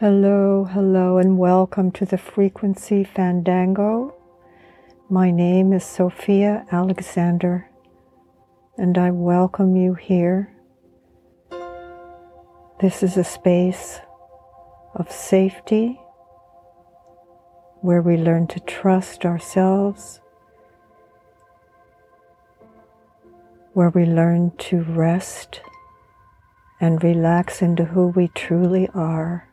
[0.00, 4.12] Hello, hello, and welcome to the Frequency Fandango.
[5.08, 7.70] My name is Sophia Alexander,
[8.76, 10.52] and I welcome you here.
[12.80, 14.00] This is a space
[14.96, 16.00] of safety
[17.80, 20.20] where we learn to trust ourselves,
[23.74, 25.60] where we learn to rest
[26.80, 29.48] and relax into who we truly are.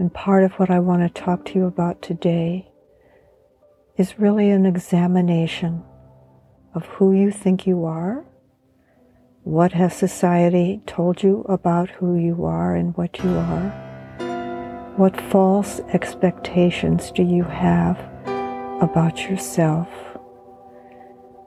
[0.00, 2.72] And part of what I want to talk to you about today
[3.98, 5.82] is really an examination
[6.74, 8.24] of who you think you are.
[9.42, 14.94] What has society told you about who you are and what you are?
[14.96, 17.98] What false expectations do you have
[18.80, 19.88] about yourself?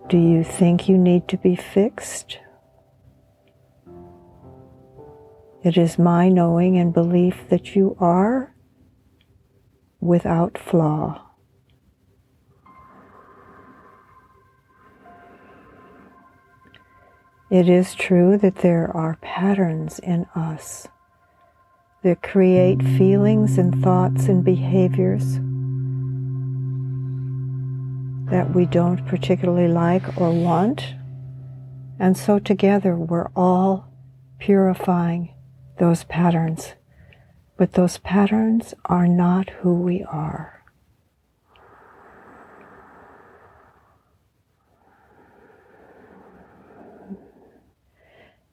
[0.09, 2.37] Do you think you need to be fixed?
[5.63, 8.53] It is my knowing and belief that you are
[10.01, 11.21] without flaw.
[17.49, 20.89] It is true that there are patterns in us
[22.01, 25.35] that create feelings and thoughts and behaviors
[28.29, 30.95] that we don't particularly like or want.
[31.99, 33.87] And so together we're all
[34.39, 35.33] purifying
[35.77, 36.73] those patterns.
[37.57, 40.63] But those patterns are not who we are.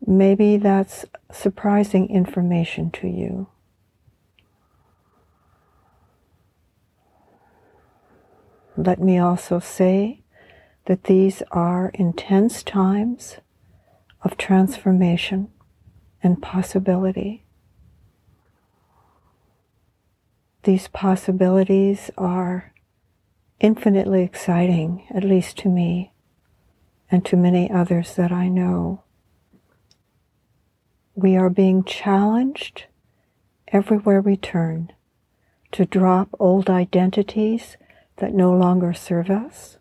[0.07, 3.49] Maybe that's surprising information to you.
[8.77, 10.23] Let me also say
[10.87, 13.37] that these are intense times
[14.23, 15.53] of transformation
[16.23, 17.45] and possibility.
[20.63, 22.73] These possibilities are
[23.61, 26.13] infinitely exciting, at least to me
[27.11, 29.03] and to many others that I know.
[31.15, 32.85] We are being challenged
[33.69, 34.93] everywhere we turn
[35.73, 37.77] to drop old identities
[38.17, 39.79] that no longer serve us,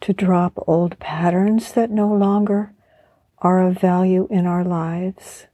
[0.00, 2.72] to drop old patterns that no longer
[3.40, 5.46] are of value in our lives.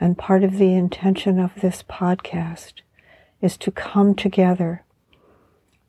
[0.00, 2.80] And part of the intention of this podcast
[3.40, 4.84] is to come together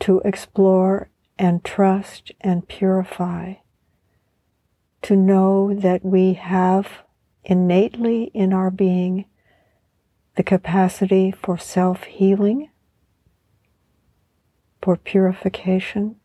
[0.01, 1.09] to explore
[1.39, 3.55] and trust and purify,
[5.01, 7.03] to know that we have
[7.43, 9.25] innately in our being
[10.35, 12.69] the capacity for self healing,
[14.81, 16.17] for purification,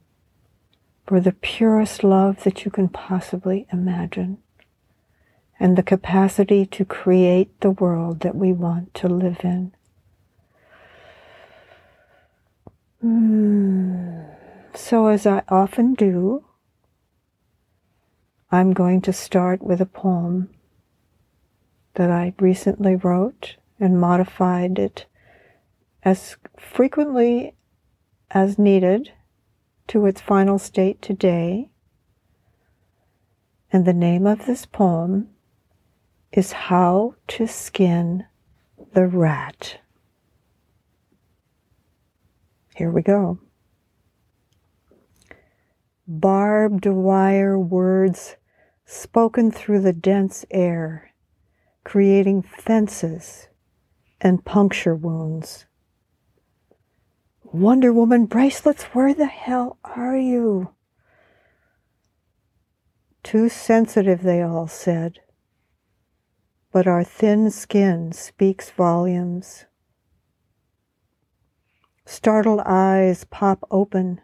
[1.06, 4.38] for the purest love that you can possibly imagine
[5.60, 9.72] and the capacity to create the world that we want to live in.
[13.04, 14.26] Mm.
[14.74, 16.44] So, as I often do,
[18.50, 20.50] I'm going to start with a poem
[21.94, 25.06] that I recently wrote and modified it
[26.04, 27.54] as frequently
[28.30, 29.12] as needed
[29.88, 31.70] to its final state today.
[33.72, 35.28] And the name of this poem
[36.32, 38.24] is how to skin
[38.92, 39.78] the rat.
[42.74, 43.38] Here we go.
[46.06, 48.36] Barbed wire words
[48.84, 51.12] spoken through the dense air,
[51.84, 53.48] creating fences
[54.20, 55.66] and puncture wounds.
[57.42, 60.74] Wonder Woman bracelets, where the hell are you?
[63.22, 65.20] Too sensitive, they all said
[66.72, 69.64] but our thin skin speaks volumes.
[72.04, 74.20] Startled eyes pop open.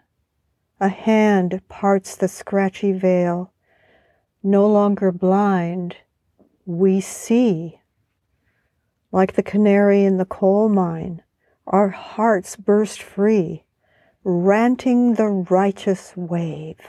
[0.81, 3.53] A hand parts the scratchy veil.
[4.43, 5.97] No longer blind,
[6.67, 7.81] we see.
[9.13, 11.23] Like the canary in the coal mine,
[11.67, 13.65] our hearts burst free,
[14.23, 16.81] ranting the righteous wave.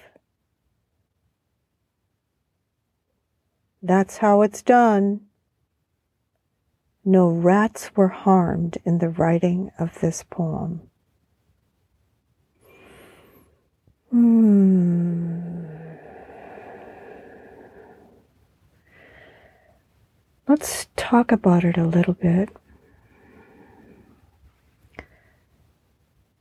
[3.82, 5.22] That's how it's done.
[7.08, 10.90] No rats were harmed in the writing of this poem.
[14.10, 15.66] Hmm.
[20.48, 22.50] Let's talk about it a little bit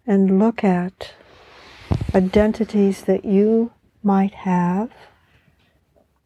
[0.06, 1.12] and look at
[2.14, 3.72] identities that you
[4.02, 4.90] might have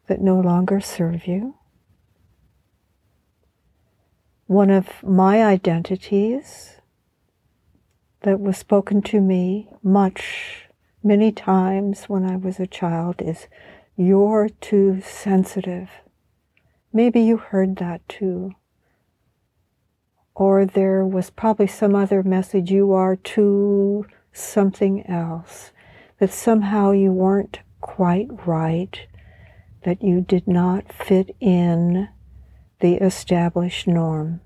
[0.07, 1.58] that no longer serve you
[4.49, 6.81] one of my identities
[8.21, 10.69] that was spoken to me much,
[11.03, 13.45] many times when I was a child is,
[13.95, 15.91] You're too sensitive.
[16.91, 18.53] Maybe you heard that too.
[20.33, 25.69] Or there was probably some other message, You are too something else.
[26.19, 28.99] That somehow you weren't quite right,
[29.83, 32.09] that you did not fit in
[32.79, 34.41] the established norm.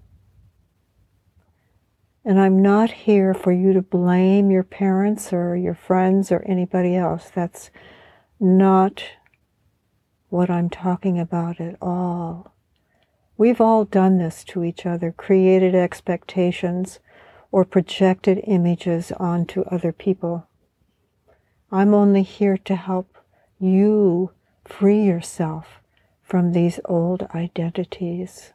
[2.25, 6.95] And I'm not here for you to blame your parents or your friends or anybody
[6.95, 7.29] else.
[7.33, 7.69] That's
[8.39, 9.03] not
[10.29, 12.55] what I'm talking about at all.
[13.37, 16.99] We've all done this to each other, created expectations
[17.51, 20.47] or projected images onto other people.
[21.71, 23.17] I'm only here to help
[23.59, 24.31] you
[24.65, 25.82] free yourself
[26.33, 28.53] from these old identities.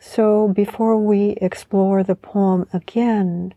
[0.00, 3.54] So before we explore the poem again,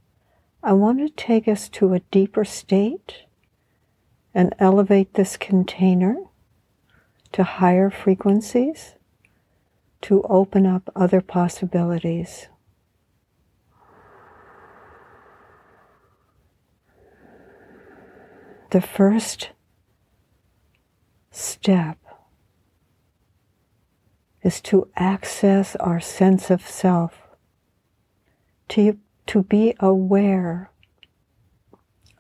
[0.62, 3.24] I want to take us to a deeper state
[4.36, 6.16] and elevate this container
[7.32, 8.98] to higher frequencies
[10.02, 12.50] to open up other possibilities.
[18.70, 19.50] The first
[21.32, 21.98] step
[24.44, 27.22] is to access our sense of self,
[28.70, 28.98] to,
[29.28, 30.72] to be aware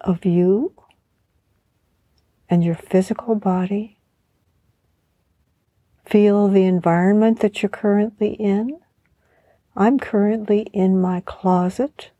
[0.01, 0.73] of you
[2.49, 3.97] and your physical body.
[6.05, 8.77] Feel the environment that you're currently in.
[9.75, 12.11] I'm currently in my closet.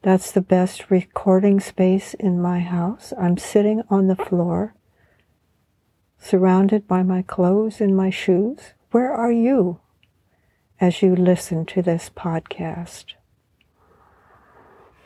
[0.00, 3.12] That's the best recording space in my house.
[3.20, 4.74] I'm sitting on the floor,
[6.18, 8.72] surrounded by my clothes and my shoes.
[8.92, 9.80] Where are you
[10.78, 13.14] as you listen to this podcast?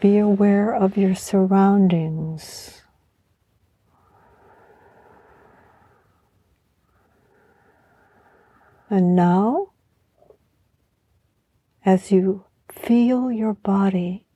[0.01, 2.83] Be aware of your surroundings.
[8.91, 9.69] And now,
[11.85, 14.27] as you feel your body,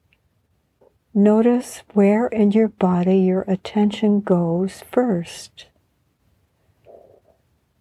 [1.13, 5.70] notice where in your body your attention goes first.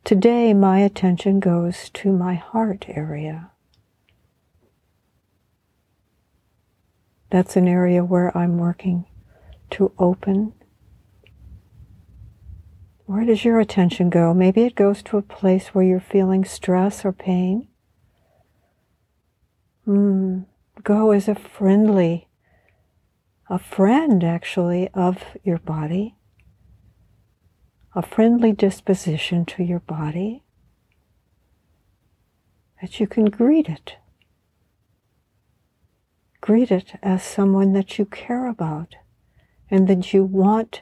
[0.03, 3.51] Today, my attention goes to my heart area.
[7.29, 9.05] That's an area where I'm working
[9.71, 10.53] to open.
[13.05, 14.33] Where does your attention go?
[14.33, 17.67] Maybe it goes to a place where you're feeling stress or pain.
[19.87, 20.45] Mm,
[20.83, 22.27] go as a friendly,
[23.49, 26.15] a friend actually of your body
[27.95, 30.43] a friendly disposition to your body,
[32.81, 33.95] that you can greet it.
[36.41, 38.95] Greet it as someone that you care about
[39.69, 40.81] and that you want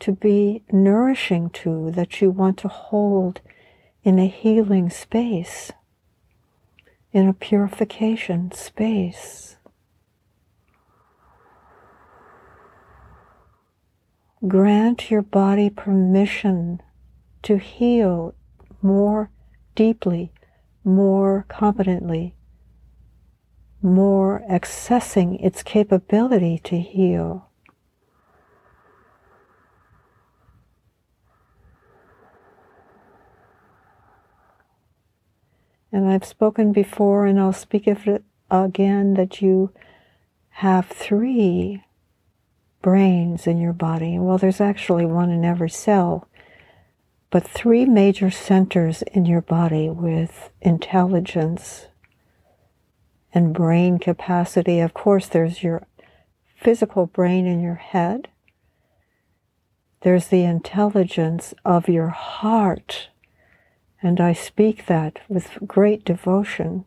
[0.00, 3.40] to be nourishing to, that you want to hold
[4.02, 5.72] in a healing space,
[7.12, 9.56] in a purification space.
[14.46, 16.80] Grant your body permission
[17.42, 18.34] to heal
[18.80, 19.30] more
[19.74, 20.32] deeply,
[20.82, 22.34] more competently,
[23.82, 27.50] more accessing its capability to heal.
[35.92, 39.72] And I've spoken before, and I'll speak of it again that you
[40.50, 41.82] have three
[42.82, 44.18] brains in your body.
[44.18, 46.28] Well, there's actually one in every cell,
[47.30, 51.86] but three major centers in your body with intelligence
[53.32, 54.80] and brain capacity.
[54.80, 55.86] Of course, there's your
[56.56, 58.28] physical brain in your head.
[60.02, 63.08] There's the intelligence of your heart.
[64.02, 66.86] And I speak that with great devotion.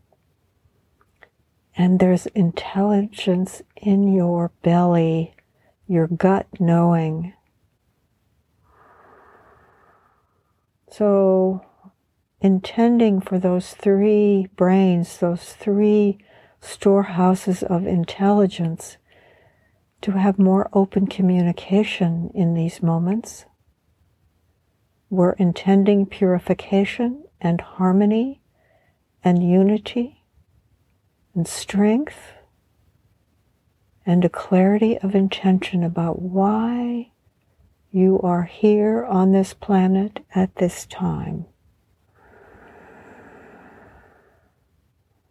[1.75, 5.35] And there's intelligence in your belly
[5.87, 7.33] your gut knowing.
[10.89, 11.65] So,
[12.39, 16.19] intending for those three brains, those three
[16.61, 18.97] storehouses of intelligence,
[20.01, 23.45] to have more open communication in these moments.
[25.09, 28.41] We're intending purification and harmony
[29.23, 30.23] and unity
[31.33, 32.33] and strength
[34.05, 37.09] and a clarity of intention about why
[37.91, 41.45] you are here on this planet at this time.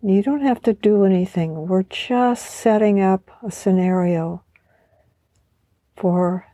[0.02, 1.68] You don't have to do anything.
[1.68, 4.42] We're just setting up a scenario
[5.96, 6.46] for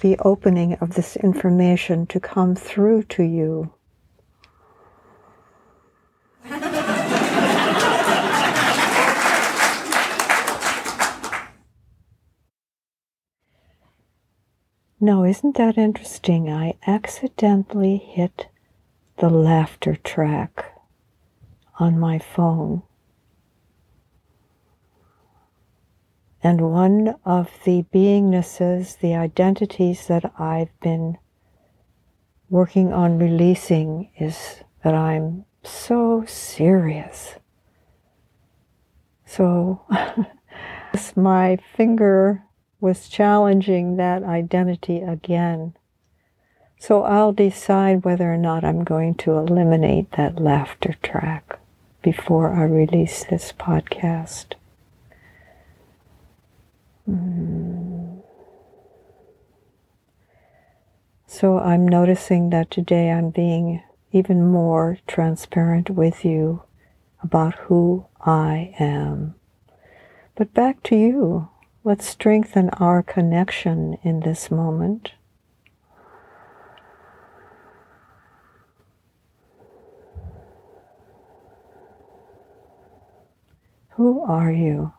[0.00, 3.73] the opening of this information to come through to you.
[15.04, 16.50] No, isn't that interesting?
[16.50, 18.48] I accidentally hit
[19.18, 20.80] the laughter track
[21.78, 22.84] on my phone.
[26.42, 31.18] And one of the beingnesses, the identities that I've been
[32.48, 37.34] working on releasing is that I'm so serious.
[39.26, 39.82] So
[41.14, 42.42] my finger
[42.84, 45.72] was challenging that identity again.
[46.78, 51.58] So I'll decide whether or not I'm going to eliminate that laughter track
[52.02, 54.52] before I release this podcast.
[57.08, 58.20] Mm.
[61.26, 66.64] So I'm noticing that today I'm being even more transparent with you
[67.22, 69.36] about who I am.
[70.34, 71.48] But back to you.
[71.86, 75.12] Let's strengthen our connection in this moment.
[83.90, 84.94] Who are you?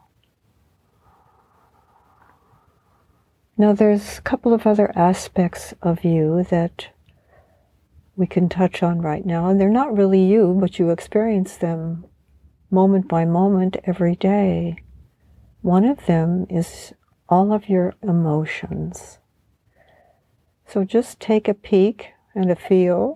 [3.58, 6.90] Now, there's a couple of other aspects of you that
[8.16, 12.06] we can touch on right now, and they're not really you, but you experience them
[12.70, 14.85] moment by moment every day.
[15.66, 16.94] One of them is
[17.28, 19.18] all of your emotions.
[20.68, 23.16] So just take a peek and a feel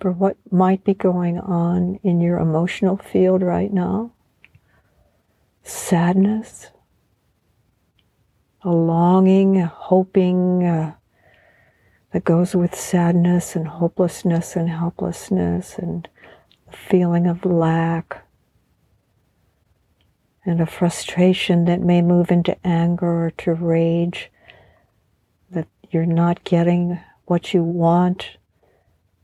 [0.00, 4.10] for what might be going on in your emotional field right now.
[5.62, 6.72] Sadness,
[8.62, 10.94] a longing, a hoping uh,
[12.12, 16.08] that goes with sadness and hopelessness and helplessness and
[16.72, 18.23] feeling of lack
[20.44, 24.30] and a frustration that may move into anger or to rage,
[25.50, 28.36] that you're not getting what you want,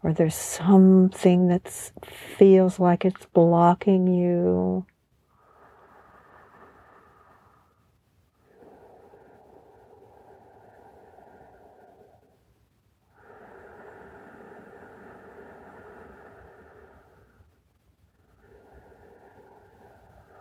[0.03, 1.69] or there's something that
[2.39, 4.87] feels like it's blocking you.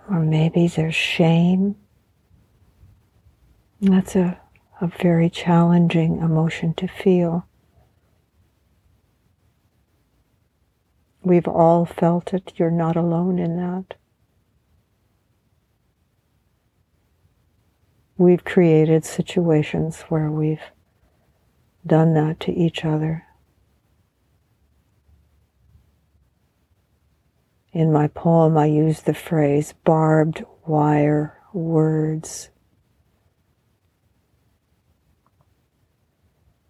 [0.10, 1.76] Or maybe there's shame.
[3.80, 4.40] That's a,
[4.82, 7.46] a very challenging emotion to feel.
[11.22, 12.54] We've all felt it.
[12.56, 13.96] You're not alone in that.
[18.18, 20.60] We've created situations where we've
[21.86, 23.26] done that to each other.
[27.72, 32.50] In my poem, I use the phrase barbed wire words.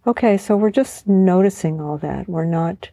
[0.05, 2.27] Okay, so we're just noticing all that.
[2.27, 2.89] We're not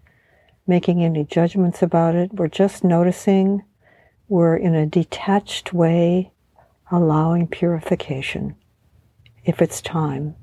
[0.67, 2.33] making any judgments about it.
[2.35, 3.65] We're just noticing.
[4.29, 6.33] We're in a detached way
[6.91, 8.57] allowing purification
[9.45, 10.35] if it's time.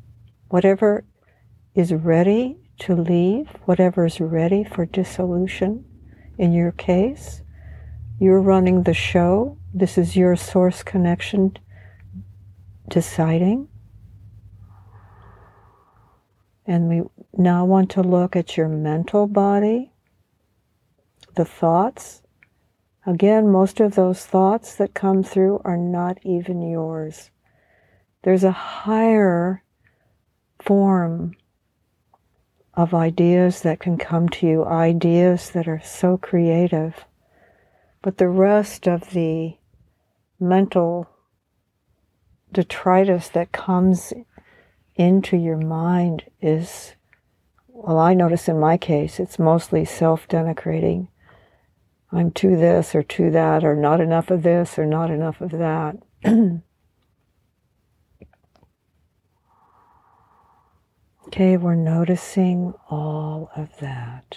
[0.49, 1.05] Whatever
[1.75, 5.85] is ready to leave, whatever is ready for dissolution
[6.37, 7.41] in your case,
[8.19, 9.57] you're running the show.
[9.73, 11.57] This is your source connection
[12.87, 13.67] deciding.
[16.65, 17.01] And we
[17.37, 19.91] now want to look at your mental body,
[21.35, 22.21] the thoughts.
[23.05, 27.31] Again, most of those thoughts that come through are not even yours.
[28.21, 29.63] There's a higher
[30.61, 31.35] form
[32.75, 37.05] of ideas that can come to you, ideas that are so creative
[38.03, 39.55] but the rest of the
[40.37, 41.09] mental
[42.51, 44.13] detritus that comes
[44.95, 46.95] into your mind is,
[47.67, 51.07] well, I notice in my case, it's mostly self denigrating.
[52.11, 55.51] I'm to this or to that, or not enough of this or not enough of
[55.51, 55.95] that.
[61.27, 64.35] okay, we're noticing all of that.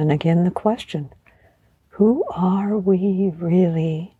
[0.00, 1.12] And again, the question
[1.88, 4.16] who are we really?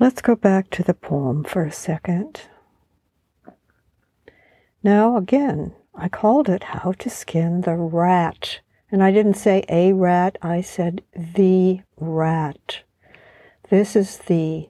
[0.00, 2.40] Let's go back to the poem for a second.
[4.82, 8.58] Now, again, I called it How to Skin the Rat.
[8.90, 12.82] And I didn't say a rat, I said the rat.
[13.68, 14.68] This is the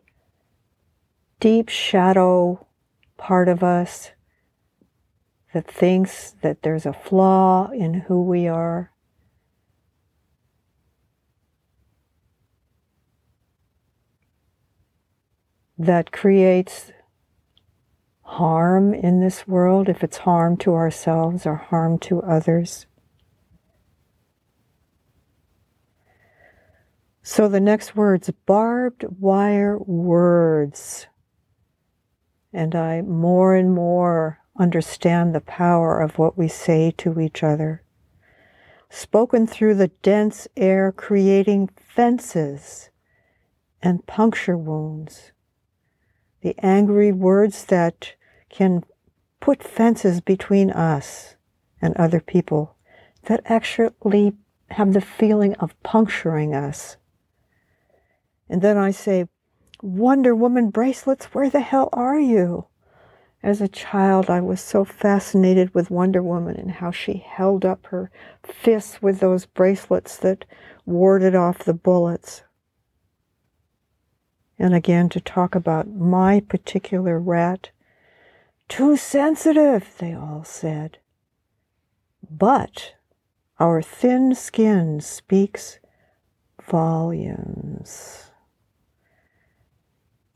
[1.40, 2.66] deep shadow
[3.16, 4.10] part of us
[5.52, 8.92] that thinks that there's a flaw in who we are.
[15.76, 16.92] That creates
[18.22, 22.86] harm in this world, if it's harm to ourselves or harm to others.
[27.22, 31.06] So the next words barbed wire words.
[32.52, 37.82] And I more and more understand the power of what we say to each other.
[38.88, 42.90] Spoken through the dense air, creating fences
[43.82, 45.32] and puncture wounds.
[46.42, 48.14] The angry words that
[48.48, 48.82] can
[49.40, 51.36] put fences between us
[51.80, 52.76] and other people
[53.24, 54.34] that actually
[54.70, 56.96] have the feeling of puncturing us.
[58.48, 59.28] And then I say,
[59.82, 62.66] Wonder Woman bracelets, where the hell are you?
[63.42, 67.86] As a child, I was so fascinated with Wonder Woman and how she held up
[67.86, 68.10] her
[68.42, 70.44] fists with those bracelets that
[70.84, 72.42] warded off the bullets.
[74.58, 77.70] And again, to talk about my particular rat.
[78.68, 80.98] Too sensitive, they all said.
[82.30, 82.94] But
[83.58, 85.78] our thin skin speaks
[86.62, 88.29] volumes.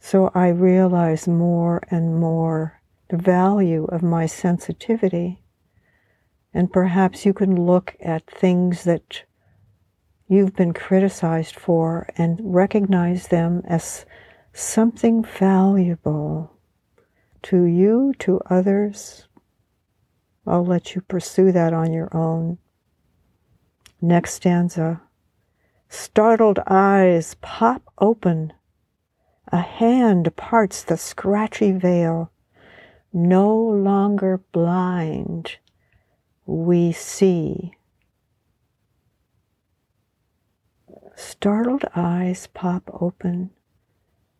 [0.06, 5.42] So I realize more and more the value of my sensitivity.
[6.52, 9.23] And perhaps you can look at things that
[10.28, 14.04] you've been criticized for and recognize them as
[14.52, 16.52] something valuable
[17.44, 19.26] to you, to others.
[20.46, 22.59] I'll let you pursue that on your own.
[24.02, 25.00] Next stanza.
[25.88, 28.52] Startled eyes pop open
[29.55, 32.33] a hand parts the scratchy veil.
[33.12, 35.59] No longer blind,
[36.45, 37.71] we see.
[41.14, 43.51] Startled eyes pop open.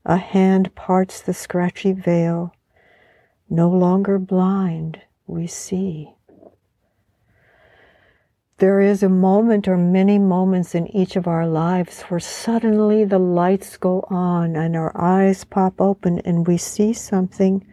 [0.05, 2.53] A hand parts the scratchy veil.
[3.49, 6.14] No longer blind, we see.
[8.59, 13.19] There is a moment or many moments in each of our lives where suddenly the
[13.19, 17.67] lights go on and our eyes pop open and we see something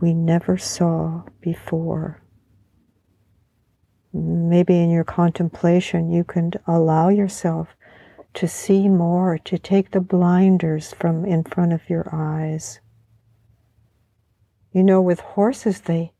[0.00, 2.22] we never saw before.
[4.14, 7.68] Maybe in your contemplation, you can allow yourself
[8.32, 12.80] to see more, to take the blinders from in front of your eyes.
[14.72, 16.12] You know, with horses, they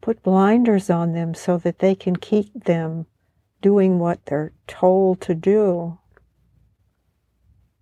[0.00, 3.06] put blinders on them so that they can keep them
[3.64, 5.98] doing what they're told to do.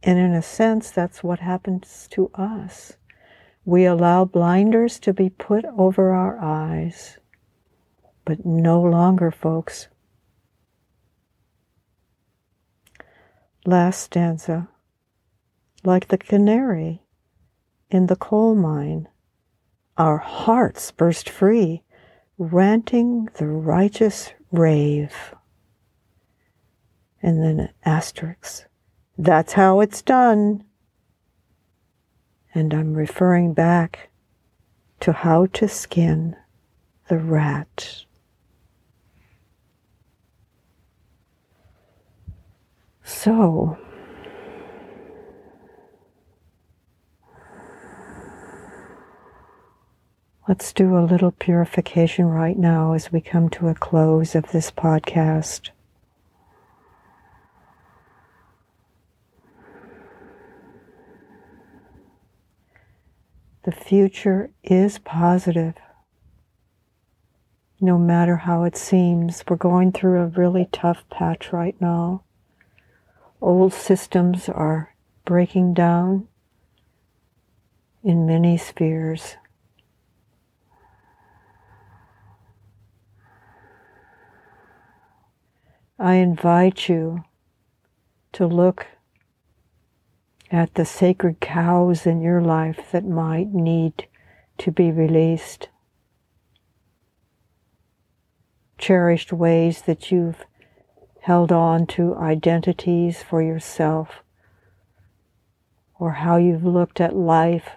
[0.01, 2.93] And in a sense, that's what happens to us.
[3.65, 7.19] We allow blinders to be put over our eyes,
[8.25, 9.89] but no longer, folks.
[13.67, 14.69] Last stanza.
[15.83, 17.03] Like the canary
[17.91, 19.09] in the coal mine,
[19.97, 21.83] our hearts burst free,
[22.39, 25.35] ranting the righteous rave
[27.23, 28.65] and then an asterisk.
[29.17, 30.65] That's how it's done.
[32.55, 34.11] And I'm referring back
[35.01, 36.37] to how to skin
[37.09, 38.05] the rat.
[43.05, 43.79] So,
[50.49, 54.71] let's do a little purification right now as we come to a close of this
[54.71, 55.71] podcast.
[63.65, 65.75] The future is positive.
[67.81, 72.25] No matter how it seems, we're going through a really tough patch right now.
[73.41, 74.95] Old systems are
[75.25, 76.27] breaking down
[78.03, 79.37] in many spheres.
[85.99, 87.23] I invite you
[88.33, 88.87] to look
[90.53, 94.07] at the sacred cows in your life that might need
[94.59, 95.71] to be released.
[98.77, 100.45] Cherished ways that you've
[101.23, 104.23] held on to identities for yourself
[105.99, 107.71] or how you've looked at life,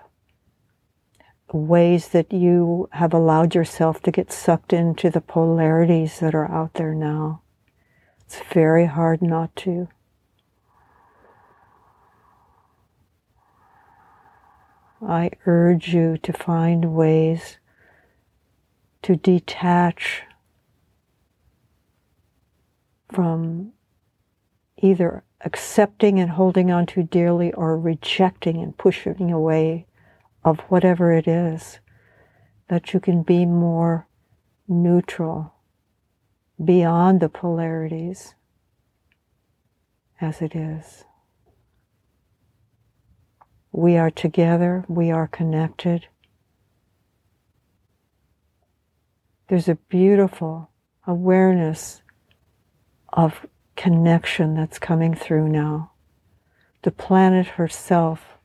[1.54, 6.74] ways that you have allowed yourself to get sucked into the polarities that are out
[6.74, 7.42] there now.
[8.26, 9.88] It's very hard not to.
[15.08, 17.58] I urge you to find ways
[19.04, 20.24] to detach
[23.12, 23.74] from
[24.78, 29.86] either accepting and holding on to dearly or rejecting and pushing away
[30.44, 31.80] of whatever it is,
[32.68, 34.08] that you can be more
[34.68, 35.54] neutral
[36.64, 38.34] beyond the polarities
[40.20, 41.04] as it is.
[43.78, 46.08] We are together, we are connected.
[49.50, 50.70] There's a beautiful
[51.06, 52.02] awareness
[53.12, 55.92] of connection that's coming through now.
[56.84, 58.38] The planet herself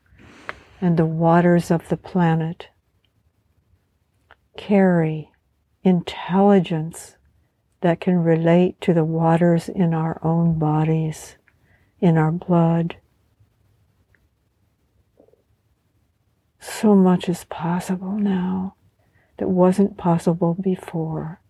[0.81, 2.67] and the waters of the planet
[4.57, 5.31] carry
[5.81, 7.15] intelligence
[7.79, 11.37] that can relate to the waters in our own bodies,
[12.01, 12.97] in our blood,
[16.61, 18.75] So much is possible now
[19.37, 21.41] that wasn't possible before.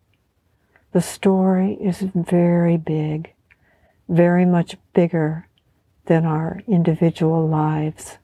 [0.93, 3.33] The story is very big,
[4.07, 5.47] very much bigger
[6.05, 8.19] than our individual lives.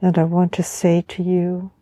[0.00, 1.72] And I want to say to you,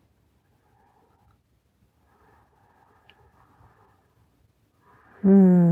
[5.21, 5.64] hmm.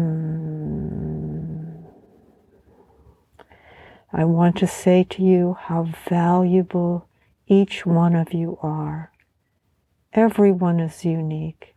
[4.15, 7.07] I want to say to you how valuable
[7.47, 9.11] each one of you are.
[10.13, 11.73] Everyone is unique.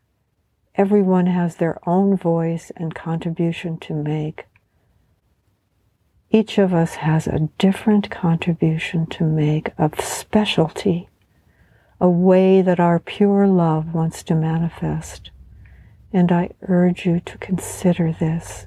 [0.75, 4.45] Everyone has their own voice and contribution to make.
[6.31, 11.09] Each of us has a different contribution to make of specialty,
[11.99, 15.31] a way that our pure love wants to manifest.
[16.13, 18.67] And I urge you to consider this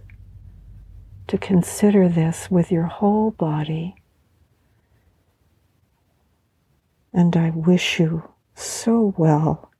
[1.29, 3.95] to consider this with your whole body.
[7.13, 9.71] And I wish you so well.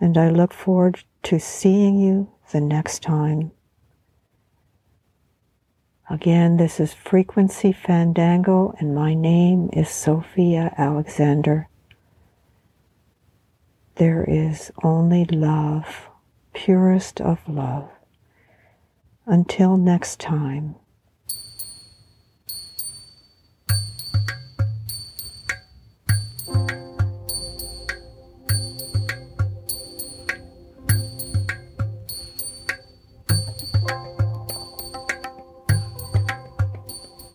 [0.00, 3.50] And I look forward to seeing you the next time.
[6.08, 11.68] Again, this is Frequency Fandango, and my name is Sophia Alexander.
[13.96, 16.08] There is only love,
[16.54, 17.90] purest of love.
[19.28, 20.76] Until next time.